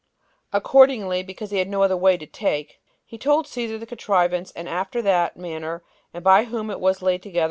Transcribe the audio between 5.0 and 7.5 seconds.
what manner and by whom it was laid together.